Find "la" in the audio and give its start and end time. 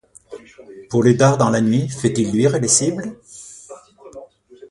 1.51-1.61